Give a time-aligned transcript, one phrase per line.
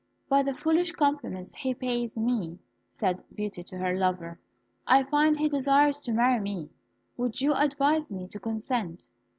[0.27, 2.57] "By the foolish compliments he pays me,"
[2.91, 4.39] said Beauty to her lover,
[4.87, 6.71] "I find he desires to marry me.
[7.17, 9.05] Would you advise me to consent?